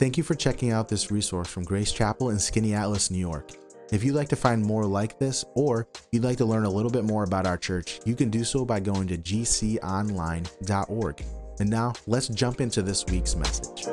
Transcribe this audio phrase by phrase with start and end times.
[0.00, 3.50] Thank you for checking out this resource from Grace Chapel in Skaneateles, New York.
[3.92, 6.90] If you'd like to find more like this, or you'd like to learn a little
[6.90, 11.22] bit more about our church, you can do so by going to gconline.org.
[11.58, 13.84] And now, let's jump into this week's message.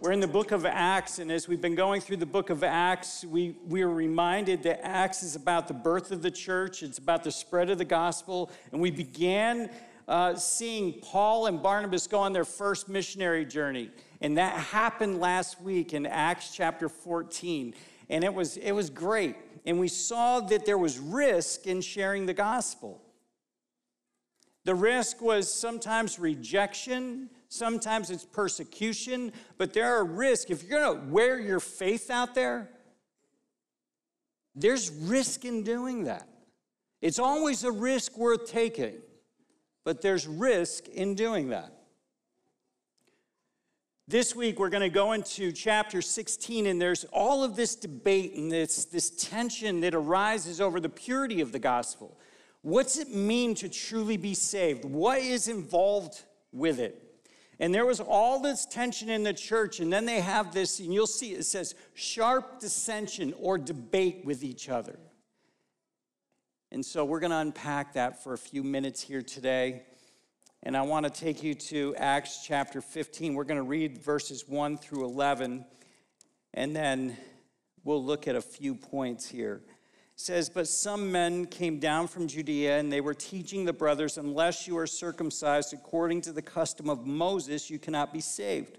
[0.00, 2.62] We're in the book of Acts, and as we've been going through the book of
[2.62, 6.98] Acts, we, we are reminded that Acts is about the birth of the church, it's
[6.98, 9.70] about the spread of the gospel, and we began
[10.10, 13.90] uh, seeing Paul and Barnabas go on their first missionary journey.
[14.20, 17.74] And that happened last week in Acts chapter 14.
[18.10, 19.36] And it was, it was great.
[19.64, 23.00] And we saw that there was risk in sharing the gospel.
[24.64, 30.50] The risk was sometimes rejection, sometimes it's persecution, but there are risks.
[30.50, 32.68] If you're gonna wear your faith out there,
[34.56, 36.28] there's risk in doing that.
[37.00, 38.96] It's always a risk worth taking
[39.90, 41.72] but there's risk in doing that.
[44.06, 48.34] This week, we're going to go into chapter 16, and there's all of this debate
[48.36, 52.16] and this, this tension that arises over the purity of the gospel.
[52.62, 54.84] What's it mean to truly be saved?
[54.84, 57.24] What is involved with it?
[57.58, 60.94] And there was all this tension in the church, and then they have this, and
[60.94, 65.00] you'll see it says sharp dissension or debate with each other.
[66.72, 69.82] And so we're going to unpack that for a few minutes here today.
[70.62, 73.34] And I want to take you to Acts chapter 15.
[73.34, 75.64] We're going to read verses 1 through 11,
[76.54, 77.16] and then
[77.82, 79.62] we'll look at a few points here.
[79.66, 84.16] It says, But some men came down from Judea, and they were teaching the brothers,
[84.16, 88.78] Unless you are circumcised according to the custom of Moses, you cannot be saved.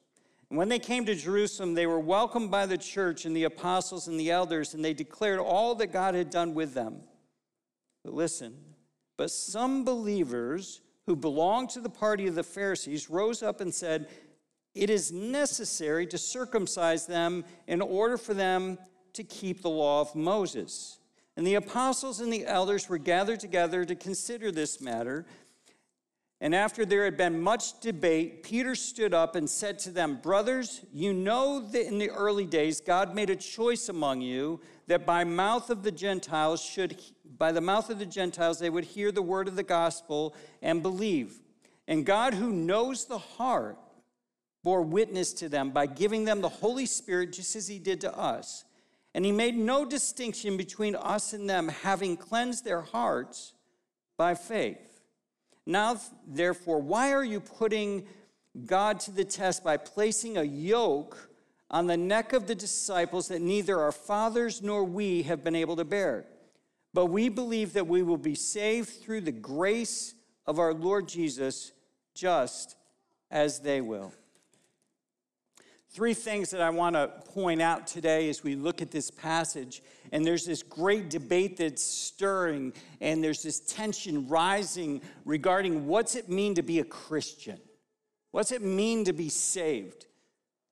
[0.51, 4.09] And when they came to Jerusalem, they were welcomed by the church and the apostles
[4.09, 7.03] and the elders, and they declared all that God had done with them.
[8.03, 8.57] But listen,
[9.15, 14.09] but some believers who belonged to the party of the Pharisees rose up and said,
[14.75, 18.77] It is necessary to circumcise them in order for them
[19.13, 20.99] to keep the law of Moses.
[21.37, 25.25] And the apostles and the elders were gathered together to consider this matter.
[26.43, 30.81] And after there had been much debate, Peter stood up and said to them, Brothers,
[30.91, 35.23] you know that in the early days God made a choice among you that by
[35.23, 36.99] mouth of the Gentiles should
[37.37, 40.81] by the mouth of the Gentiles they would hear the word of the gospel and
[40.81, 41.39] believe.
[41.87, 43.77] And God who knows the heart
[44.63, 48.17] bore witness to them by giving them the Holy Spirit just as he did to
[48.17, 48.63] us.
[49.13, 53.53] And he made no distinction between us and them, having cleansed their hearts
[54.17, 55.00] by faith.
[55.65, 58.07] Now, therefore, why are you putting
[58.65, 61.29] God to the test by placing a yoke
[61.69, 65.75] on the neck of the disciples that neither our fathers nor we have been able
[65.75, 66.25] to bear?
[66.93, 70.13] But we believe that we will be saved through the grace
[70.45, 71.71] of our Lord Jesus,
[72.13, 72.75] just
[73.29, 74.11] as they will.
[75.93, 79.83] Three things that I want to point out today as we look at this passage.
[80.13, 82.71] And there's this great debate that's stirring,
[83.01, 87.59] and there's this tension rising regarding what's it mean to be a Christian?
[88.31, 90.05] What's it mean to be saved?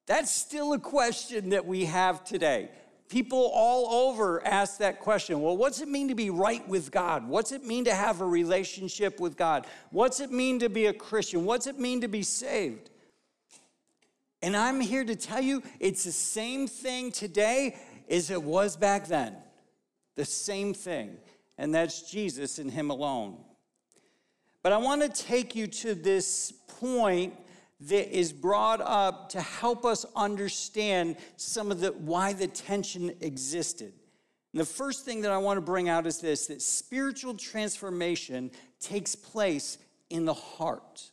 [0.07, 2.69] That's still a question that we have today.
[3.09, 5.41] People all over ask that question.
[5.41, 7.27] Well, what's it mean to be right with God?
[7.27, 9.67] What's it mean to have a relationship with God?
[9.91, 11.43] What's it mean to be a Christian?
[11.43, 12.89] What's it mean to be saved?
[14.41, 17.77] And I'm here to tell you it's the same thing today
[18.09, 19.35] as it was back then.
[20.15, 21.17] The same thing.
[21.57, 23.37] And that's Jesus and Him alone.
[24.63, 27.33] But I want to take you to this point
[27.81, 33.93] that is brought up to help us understand some of the why the tension existed.
[34.53, 38.51] And the first thing that I want to bring out is this that spiritual transformation
[38.79, 39.77] takes place
[40.09, 41.11] in the heart.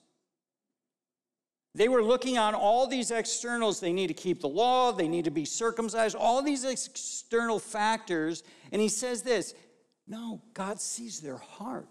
[1.76, 3.80] They were looking on all these externals.
[3.80, 8.42] They need to keep the law, they need to be circumcised, all these external factors.
[8.72, 9.54] And he says this
[10.08, 11.86] no, God sees their heart.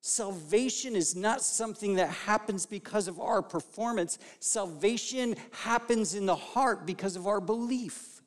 [0.00, 4.18] Salvation is not something that happens because of our performance.
[4.38, 8.22] Salvation happens in the heart because of our belief.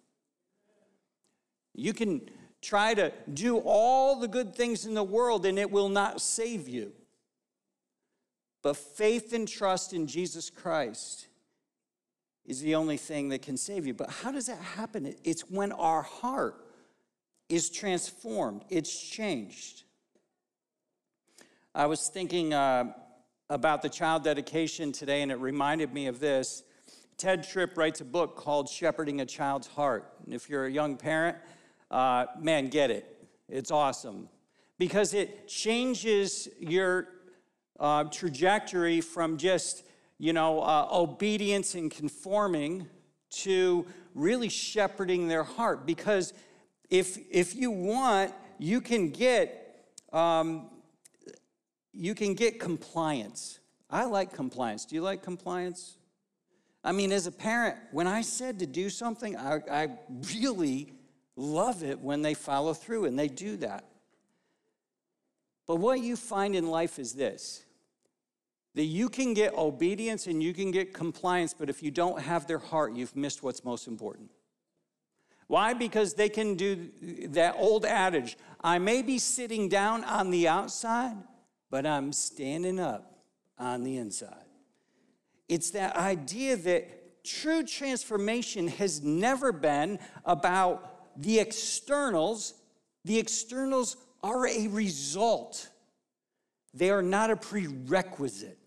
[1.73, 2.29] You can
[2.61, 6.69] try to do all the good things in the world and it will not save
[6.69, 6.93] you
[8.63, 11.27] but faith and trust in Jesus Christ
[12.45, 13.93] is the only thing that can save you.
[13.93, 15.13] But how does that happen?
[15.23, 16.65] It's when our heart
[17.49, 19.83] is transformed, it's changed.
[21.75, 22.93] I was thinking uh,
[23.49, 26.63] about the child dedication today, and it reminded me of this.
[27.17, 30.11] Tedd Tripp writes a book called Shepherding a Child's Heart.
[30.25, 31.37] And if you're a young parent,
[31.91, 33.27] uh, man, get it.
[33.49, 34.29] It's awesome
[34.79, 37.07] because it changes your
[37.79, 39.83] uh, trajectory from just,
[40.17, 42.87] you know, uh, obedience and conforming
[43.29, 45.85] to really shepherding their heart.
[45.85, 46.33] Because
[46.89, 50.69] if, if you want, you can get, um,
[51.91, 53.59] you can get compliance.
[53.89, 54.85] I like compliance.
[54.85, 55.97] Do you like compliance?
[56.83, 59.89] I mean, as a parent, when I said to do something, I, I
[60.35, 60.93] really
[61.35, 63.85] love it when they follow through and they do that.
[65.67, 67.65] But what you find in life is this
[68.75, 72.47] that you can get obedience and you can get compliance, but if you don't have
[72.47, 74.31] their heart, you've missed what's most important.
[75.45, 75.73] Why?
[75.73, 76.89] Because they can do
[77.27, 81.17] that old adage I may be sitting down on the outside,
[81.69, 83.19] but I'm standing up
[83.59, 84.45] on the inside.
[85.49, 92.53] It's that idea that true transformation has never been about the externals.
[93.03, 95.69] The externals are a result,
[96.73, 98.57] they are not a prerequisite.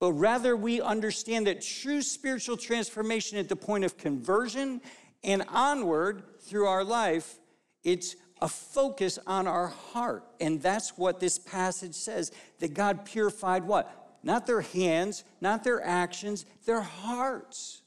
[0.00, 4.80] But rather, we understand that true spiritual transformation at the point of conversion
[5.24, 7.38] and onward through our life,
[7.82, 10.24] it's a focus on our heart.
[10.40, 12.30] And that's what this passage says
[12.60, 13.98] that God purified what?
[14.22, 17.82] not their hands, not their actions, their hearts.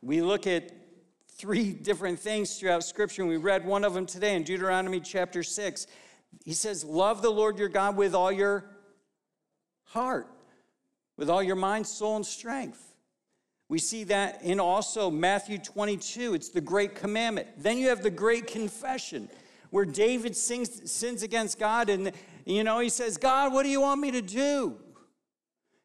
[0.00, 0.72] We look at
[1.38, 5.44] three different things throughout Scripture, and we read one of them today in Deuteronomy chapter
[5.44, 5.86] 6.
[6.44, 8.64] He says, Love the Lord your God with all your
[9.84, 10.26] heart,
[11.16, 12.84] with all your mind, soul, and strength.
[13.68, 16.34] We see that in also Matthew 22.
[16.34, 17.46] It's the great commandment.
[17.56, 19.28] Then you have the great confession,
[19.70, 22.10] where David sings, sins against God, and
[22.46, 24.76] you know, he says, God, what do you want me to do?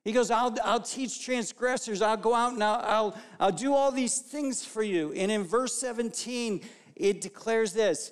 [0.04, 2.02] He goes, I'll, I'll teach transgressors.
[2.02, 5.14] I'll go out and I'll, I'll, I'll do all these things for you.
[5.14, 6.62] And in verse 17,
[6.96, 8.12] it declares this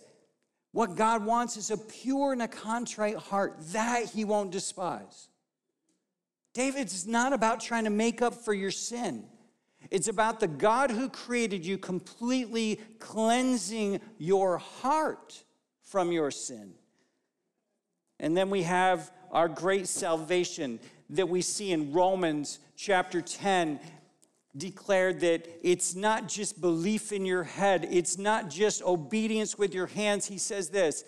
[0.71, 5.27] what God wants is a pure and a contrite heart that he won't despise.
[6.53, 9.25] David's not about trying to make up for your sin.
[9.89, 15.43] It's about the God who created you completely cleansing your heart
[15.81, 16.73] from your sin.
[18.19, 20.79] And then we have our great salvation
[21.11, 23.79] that we see in Romans chapter 10
[24.57, 29.87] declared that it's not just belief in your head, it's not just obedience with your
[29.87, 30.27] hands.
[30.27, 31.03] He says this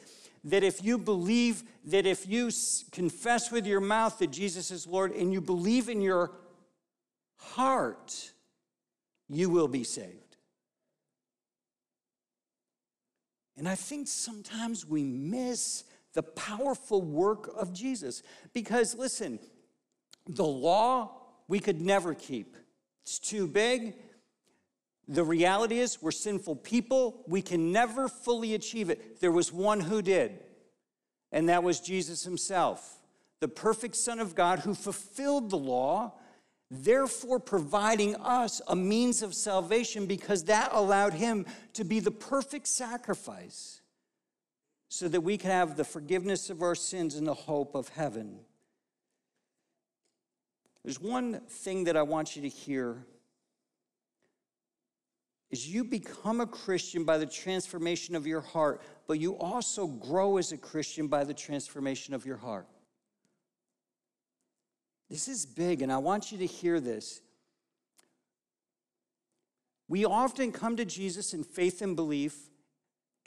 [0.46, 2.52] that if you believe, that if you
[2.92, 6.32] confess with your mouth that Jesus is Lord and you believe in your
[7.38, 8.34] heart,
[9.30, 10.38] you will be saved.
[13.56, 18.22] And I think sometimes we miss the powerful work of Jesus.
[18.54, 19.40] Because listen,
[20.28, 21.12] the law
[21.48, 22.56] we could never keep,
[23.04, 23.96] it's too big.
[25.08, 27.24] The reality is, we're sinful people.
[27.28, 29.20] We can never fully achieve it.
[29.20, 30.40] There was one who did,
[31.32, 33.02] and that was Jesus himself,
[33.42, 36.14] the perfect Son of God who fulfilled the law,
[36.72, 42.68] therefore providing us a means of salvation because that allowed him to be the perfect
[42.68, 43.82] sacrifice
[44.88, 48.40] so that we can have the forgiveness of our sins and the hope of heaven.
[50.84, 53.06] There's one thing that I want you to hear
[55.50, 60.38] is you become a Christian by the transformation of your heart, but you also grow
[60.38, 62.68] as a Christian by the transformation of your heart.
[65.12, 67.22] This is big, and I want you to hear this.
[69.88, 72.50] We often come to Jesus in faith and belief,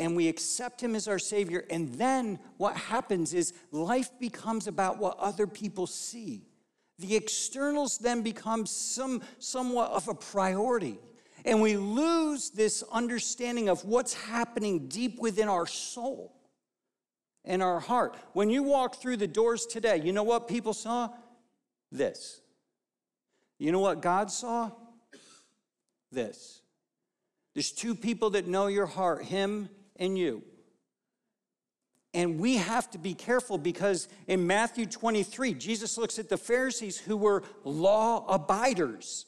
[0.00, 1.64] and we accept him as our Savior.
[1.70, 6.42] And then what happens is life becomes about what other people see.
[6.98, 10.98] The externals then become some, somewhat of a priority.
[11.44, 16.34] And we lose this understanding of what's happening deep within our soul
[17.44, 18.16] and our heart.
[18.32, 21.10] When you walk through the doors today, you know what people saw?
[21.92, 22.40] This.
[23.58, 24.72] You know what God saw?
[26.10, 26.60] This.
[27.54, 30.42] There's two people that know your heart, Him and you.
[32.16, 36.98] And we have to be careful because in Matthew 23, Jesus looks at the Pharisees
[36.98, 39.26] who were law abiders.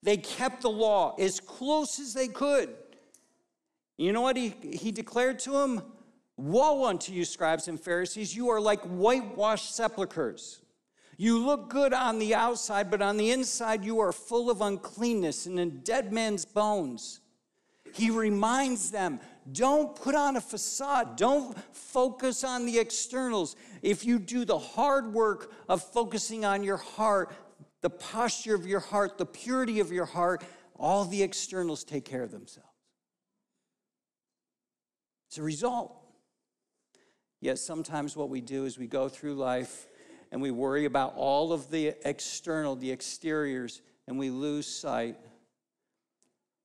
[0.00, 2.72] They kept the law as close as they could.
[3.98, 5.82] You know what he, he declared to them?
[6.36, 10.60] Woe unto you, scribes and Pharisees, you are like whitewashed sepulchres.
[11.16, 15.46] You look good on the outside, but on the inside, you are full of uncleanness
[15.46, 17.18] and in dead men's bones.
[17.92, 19.18] He reminds them
[19.50, 23.56] don't put on a facade, don't focus on the externals.
[23.82, 27.34] If you do the hard work of focusing on your heart,
[27.80, 30.44] the posture of your heart, the purity of your heart,
[30.76, 32.68] all the externals take care of themselves.
[35.28, 35.96] It's a result.
[37.40, 39.88] Yet sometimes what we do is we go through life
[40.30, 45.16] and we worry about all of the external, the exteriors, and we lose sight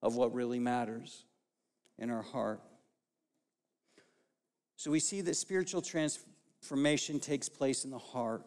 [0.03, 1.25] of what really matters
[1.97, 2.61] in our heart.
[4.75, 8.43] So we see that spiritual transformation takes place in the heart.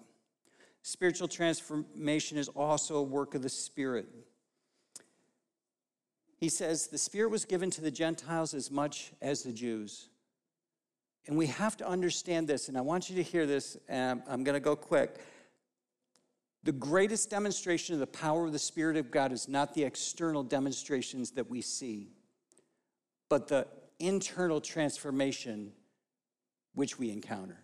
[0.83, 4.07] Spiritual transformation is also a work of the Spirit.
[6.37, 10.09] He says the Spirit was given to the Gentiles as much as the Jews.
[11.27, 14.43] And we have to understand this, and I want you to hear this, and I'm
[14.43, 15.19] going to go quick.
[16.63, 20.43] The greatest demonstration of the power of the Spirit of God is not the external
[20.43, 22.09] demonstrations that we see,
[23.31, 23.67] but the
[23.99, 25.73] internal transformation
[26.75, 27.59] which we encounter.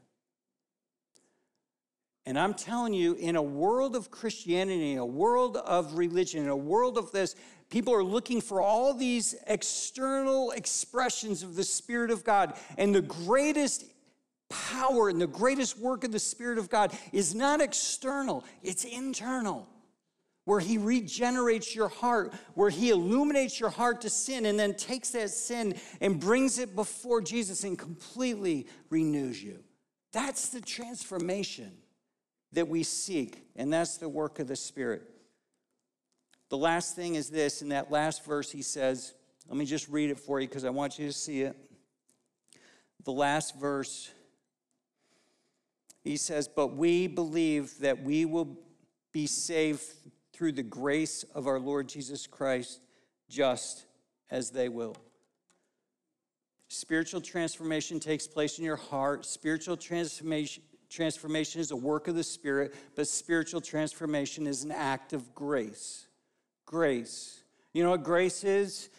[2.24, 6.98] And I'm telling you, in a world of Christianity, a world of religion, a world
[6.98, 7.36] of this,
[7.70, 12.54] people are looking for all these external expressions of the Spirit of God.
[12.78, 13.84] And the greatest
[14.48, 19.68] power and the greatest work of the Spirit of God is not external, it's internal.
[20.46, 25.10] Where he regenerates your heart, where he illuminates your heart to sin and then takes
[25.10, 29.62] that sin and brings it before Jesus and completely renews you.
[30.12, 31.76] That's the transformation
[32.52, 35.02] that we seek, and that's the work of the Spirit.
[36.48, 39.12] The last thing is this in that last verse, he says,
[39.48, 41.56] let me just read it for you because I want you to see it.
[43.04, 44.10] The last verse,
[46.02, 48.58] he says, But we believe that we will
[49.12, 49.84] be saved
[50.36, 52.80] through the grace of our Lord Jesus Christ,
[53.30, 53.86] just
[54.30, 54.94] as they will.
[56.68, 59.24] Spiritual transformation takes place in your heart.
[59.24, 65.14] Spiritual transformation, transformation is a work of the Spirit, but spiritual transformation is an act
[65.14, 66.06] of grace.
[66.66, 67.42] Grace.
[67.72, 68.90] You know what grace is?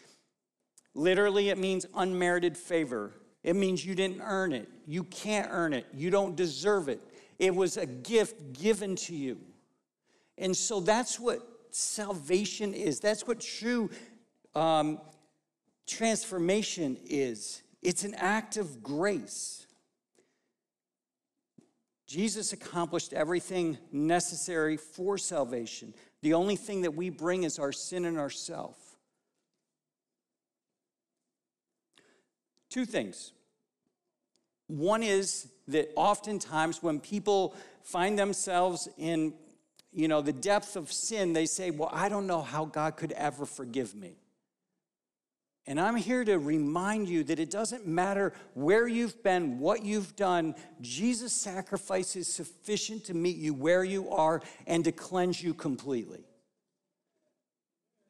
[0.94, 3.12] Literally, it means unmerited favor.
[3.44, 4.68] It means you didn't earn it.
[4.86, 5.86] You can't earn it.
[5.94, 7.00] You don't deserve it.
[7.38, 9.38] It was a gift given to you.
[10.38, 11.40] And so that's what
[11.70, 13.00] salvation is.
[13.00, 13.90] That's what true
[14.54, 15.00] um,
[15.86, 17.62] transformation is.
[17.82, 19.66] It's an act of grace.
[22.06, 25.92] Jesus accomplished everything necessary for salvation.
[26.22, 28.76] The only thing that we bring is our sin and ourself.
[32.70, 33.32] Two things.
[34.68, 39.34] One is that oftentimes when people find themselves in
[39.98, 43.10] you know the depth of sin, they say, "Well, I don't know how God could
[43.12, 44.16] ever forgive me."
[45.66, 50.14] And I'm here to remind you that it doesn't matter where you've been, what you've
[50.14, 55.52] done, Jesus' sacrifice is sufficient to meet you where you are and to cleanse you
[55.52, 56.24] completely.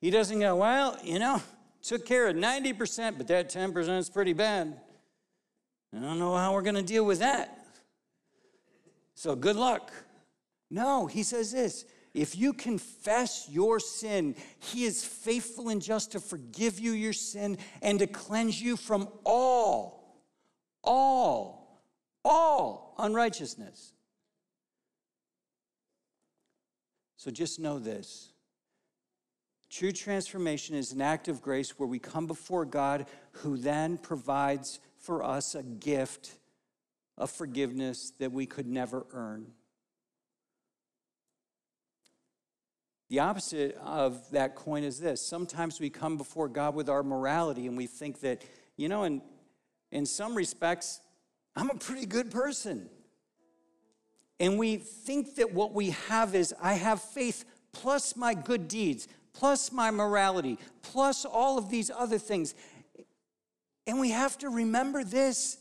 [0.01, 1.43] He doesn't go, well, you know,
[1.83, 4.79] took care of 90%, but that 10% is pretty bad.
[5.97, 7.67] I don't know how we're going to deal with that.
[9.17, 9.91] So good luck.
[10.71, 11.85] No, he says this
[12.15, 17.59] if you confess your sin, he is faithful and just to forgive you your sin
[17.83, 20.23] and to cleanse you from all,
[20.83, 21.83] all,
[22.25, 23.93] all unrighteousness.
[27.17, 28.33] So just know this.
[29.71, 34.81] True transformation is an act of grace where we come before God, who then provides
[34.97, 36.33] for us a gift
[37.19, 39.53] of forgiveness that we could never earn.
[43.09, 45.21] The opposite of that coin is this.
[45.21, 48.43] Sometimes we come before God with our morality and we think that,
[48.77, 49.23] you know, in,
[49.91, 51.01] in some respects,
[51.57, 52.91] I'm a pretty good person.
[54.39, 59.09] And we think that what we have is I have faith plus my good deeds,
[59.33, 62.55] plus my morality, plus all of these other things.
[63.87, 65.59] And we have to remember this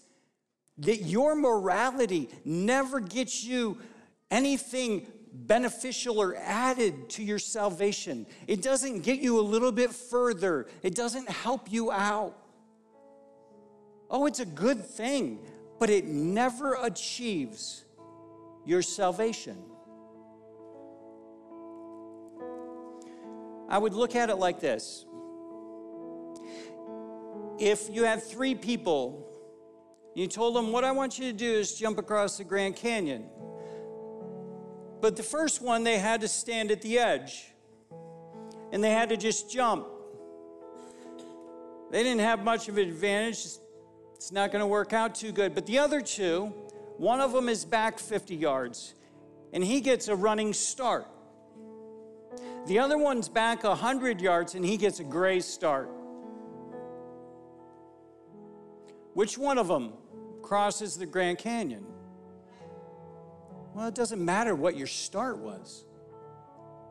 [0.80, 3.80] that your morality never gets you
[4.30, 8.25] anything beneficial or added to your salvation.
[8.48, 12.36] It doesn't get you a little bit further, it doesn't help you out.
[14.10, 15.39] Oh, it's a good thing,
[15.79, 17.84] but it never achieves
[18.65, 19.57] your salvation.
[23.69, 25.05] I would look at it like this.
[27.60, 29.27] If you have three people,
[30.15, 33.25] you told them, What I want you to do is jump across the Grand Canyon.
[35.00, 37.46] But the first one, they had to stand at the edge
[38.72, 39.88] and they had to just jump.
[41.92, 43.46] They didn't have much of an advantage.
[44.16, 45.56] It's not going to work out too good.
[45.56, 46.54] But the other two,
[46.98, 48.96] one of them is back 50 yards
[49.54, 51.08] and he gets a running start.
[52.66, 55.89] The other one's back 100 yards and he gets a gray start.
[59.13, 59.94] Which one of them
[60.42, 61.86] crosses the Grand Canyon?
[63.77, 65.84] Well, it doesn't matter what your start was.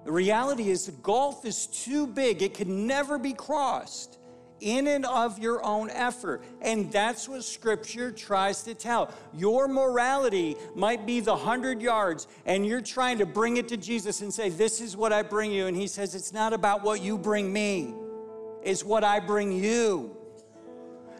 [0.04, 4.18] The reality is the gulf is too big, it can never be crossed
[4.60, 6.44] in and of your own effort.
[6.62, 9.12] And that's what scripture tries to tell.
[9.34, 14.20] Your morality might be the 100 yards, and you're trying to bring it to Jesus
[14.20, 15.66] and say, This is what I bring you.
[15.66, 17.96] And he says, It's not about what you bring me,
[18.62, 20.16] it's what I bring you.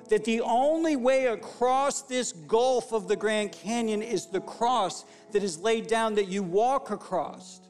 [0.07, 5.43] That the only way across this gulf of the Grand Canyon is the cross that
[5.43, 7.61] is laid down that you walk across.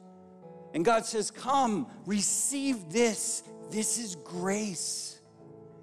[0.73, 3.43] And God says, Come, receive this.
[3.71, 5.19] This is grace.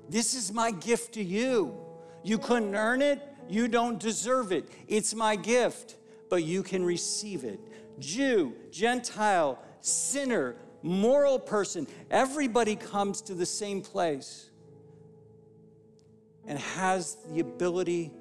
[0.08, 1.76] This is my gift to you.
[2.22, 4.68] You couldn't earn it, you don't deserve it.
[4.88, 5.96] It's my gift,
[6.30, 7.60] but you can receive it.
[7.98, 14.50] Jew, Gentile, sinner, moral person, everybody comes to the same place
[16.46, 18.12] and has the ability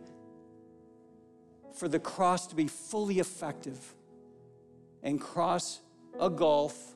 [1.76, 3.80] for the cross to be fully effective
[5.02, 5.82] and cross
[6.20, 6.96] a gulf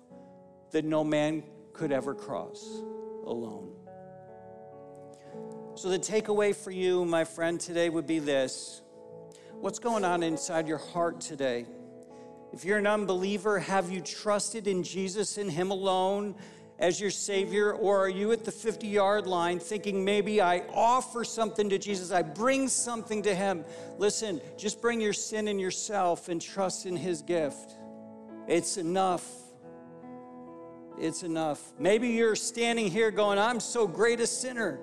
[0.71, 1.43] that no man
[1.73, 2.81] could ever cross
[3.25, 3.73] alone.
[5.75, 8.81] So, the takeaway for you, my friend, today would be this
[9.59, 11.65] What's going on inside your heart today?
[12.53, 16.35] If you're an unbeliever, have you trusted in Jesus and Him alone
[16.79, 17.73] as your Savior?
[17.73, 22.11] Or are you at the 50 yard line thinking maybe I offer something to Jesus,
[22.11, 23.65] I bring something to Him?
[23.97, 27.75] Listen, just bring your sin and yourself and trust in His gift.
[28.47, 29.25] It's enough.
[30.99, 31.61] It's enough.
[31.77, 34.79] Maybe you're standing here going, I'm so great a sinner.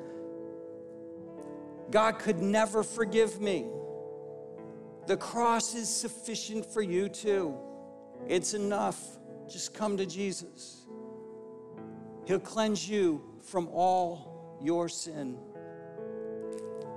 [1.91, 3.67] God could never forgive me.
[5.07, 7.57] The cross is sufficient for you too.
[8.29, 9.01] It's enough.
[9.49, 10.84] Just come to Jesus.
[12.27, 15.39] He'll cleanse you from all your sin.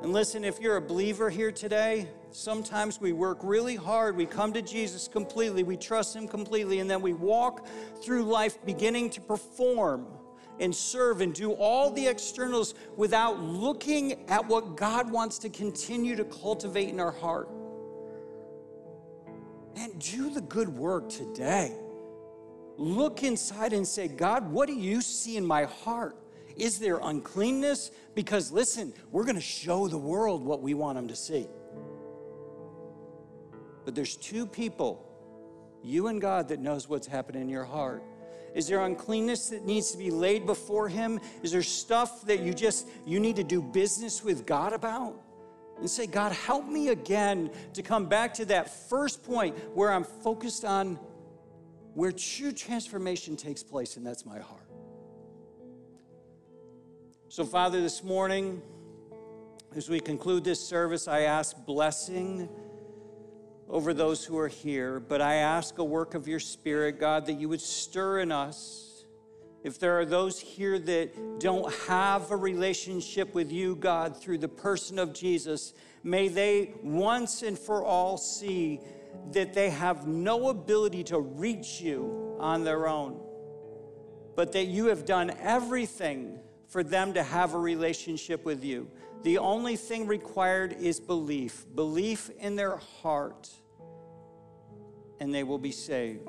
[0.02, 4.16] And listen, if you're a believer here today, sometimes we work really hard.
[4.16, 7.68] We come to Jesus completely, we trust Him completely, and then we walk
[8.02, 10.08] through life beginning to perform
[10.60, 16.16] and serve and do all the externals without looking at what God wants to continue
[16.16, 17.50] to cultivate in our heart.
[19.76, 21.76] And do the good work today.
[22.78, 26.16] Look inside and say, God, what do you see in my heart?
[26.56, 27.92] Is there uncleanness?
[28.16, 31.48] Because listen, we're going to show the world what we want them to see.
[33.86, 35.04] But there's two people,
[35.84, 38.04] you and God, that knows what's happening in your heart.
[38.54, 41.20] Is there uncleanness that needs to be laid before him?
[41.44, 45.16] Is there stuff that you just you need to do business with God about?
[45.80, 50.04] And say, God, help me again to come back to that first point where I'm
[50.04, 51.00] focused on
[51.98, 54.70] where true transformation takes place, and that's my heart.
[57.28, 58.62] So, Father, this morning,
[59.76, 62.50] as we conclude this service, I ask blessing
[63.68, 67.40] over those who are here, but I ask a work of your Spirit, God, that
[67.40, 69.06] you would stir in us.
[69.64, 74.48] If there are those here that don't have a relationship with you, God, through the
[74.48, 78.82] person of Jesus, may they once and for all see
[79.32, 83.20] that they have no ability to reach you on their own,
[84.36, 88.90] but that you have done everything for them to have a relationship with you.
[89.24, 93.50] The only thing required is belief belief in their heart,
[95.20, 96.28] and they will be saved.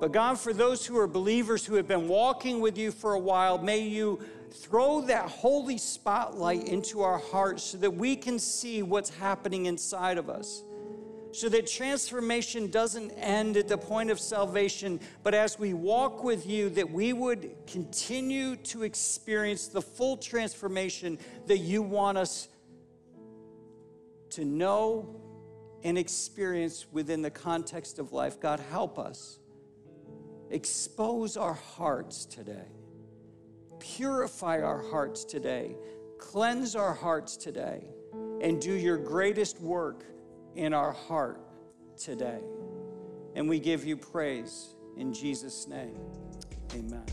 [0.00, 3.18] But God, for those who are believers who have been walking with you for a
[3.18, 8.82] while, may you throw that holy spotlight into our hearts so that we can see
[8.82, 10.62] what's happening inside of us
[11.34, 16.46] so that transformation doesn't end at the point of salvation, but as we walk with
[16.46, 22.48] you, that we would continue to experience the full transformation that you want us
[24.30, 25.20] to know
[25.82, 28.40] and experience within the context of life.
[28.40, 29.40] God, help us.
[30.50, 32.68] Expose our hearts today.
[33.80, 35.74] Purify our hearts today.
[36.18, 37.84] Cleanse our hearts today.
[38.40, 40.04] And do your greatest work
[40.54, 41.40] in our heart
[41.96, 42.40] today.
[43.34, 45.98] And we give you praise in Jesus' name.
[46.74, 47.04] Amen.